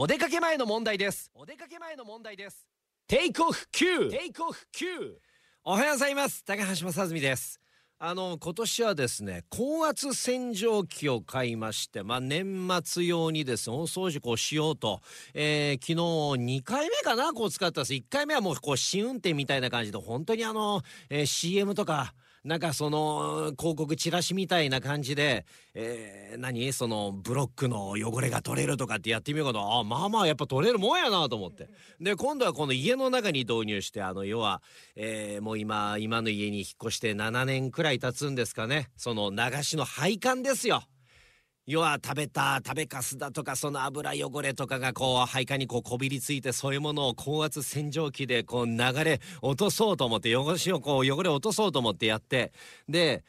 [0.00, 1.28] お出かけ前の問題です。
[1.34, 2.68] お出かけ前の問題です。
[3.08, 5.16] テイクオフ9テイクオフ9
[5.64, 6.44] おはようございます。
[6.44, 7.60] 高橋正澄です
[8.00, 15.00] あの今年はですね高圧洗浄機を買いましてまあ年末用にですね大掃除こうしようと、
[15.34, 15.94] えー昨日
[16.60, 17.94] 2回目かなこう使ったんです。
[17.94, 26.72] 1回目はもうこう試運転みたいな感じで本当にあの、えー CM とかなんかその広告チラシみたいな感じで、えー何？
[26.72, 29.78] そのブロックの汚れが取れるとかってやってみようかと。
[29.78, 31.68] あまあまあやっぱ取れるもんやなと思って。
[32.00, 34.62] で今度はこの家の中に導入してあの要は、
[34.96, 38.88] えーもう今今の家に引っ越して7年くらい経つんですかね。
[38.96, 40.82] その流しの配管ですよ。
[41.68, 52.52] 要は食べた食べかすだとかその油汚れとかがこう配管にこうこびりついてそういうものを高圧洗浄機でこう流れ落とそうと思って汚しをこう汚れ落とそうと思ってやって
[52.88, 53.22] で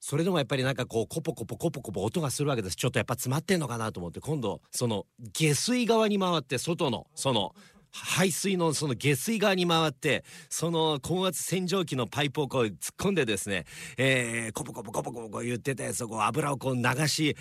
[0.00, 5.04] それでもやっぱりなんかこうコポコポコポコポ音がするわけですちょっとやっぱ詰まってんのかなと思って今度その
[5.34, 7.54] 下水側に回って外のその
[7.94, 17.36] 排水のその下水側に回ってその高圧洗浄機のパイプをこう突っ込んでですね、えー、コポコポコポコポ言っててそこ油をこう流し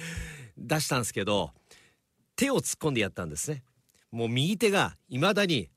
[0.55, 1.49] 出したんですけど
[2.35, 3.63] 手を突っ込んでやったんですね。
[4.11, 5.69] もう右手が未だに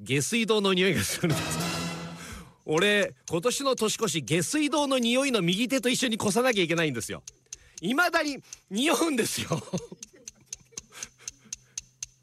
[0.00, 1.58] 下水道の匂いがするんです。
[2.64, 7.22] 俺今年の年越し下水道の匂いの右手と一緒に越さなきゃいけないんですよ。
[7.82, 8.38] 未だに
[8.70, 9.62] 匂うんですよ。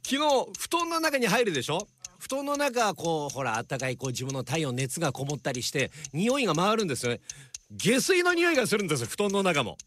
[0.09, 0.21] 昨日
[0.57, 1.85] 布団の中に入るでしょ？
[2.17, 7.19] 布団の中はこうほらあったかいこう自分の体温熱がこもったりして匂いが回るんですよね。
[7.71, 9.77] 下水の匂いがするんですよ布団の中も。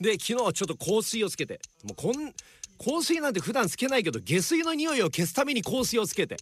[0.00, 1.60] で昨日はちょっと香水をつけて。
[1.84, 2.32] もうこん
[2.84, 6.36] 香水なんて普段つけないけど下水の匂いを消すために香水をつけて。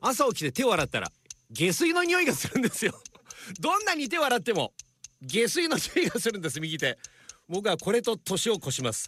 [0.00, 1.10] 朝起きて手を洗ったら
[1.50, 2.92] 下水の匂いがするんですよ。
[3.58, 4.72] どんなに手を洗っても
[5.22, 6.96] 下水の匂いがするんです右手。
[7.48, 9.06] 僕はこれと年を越します。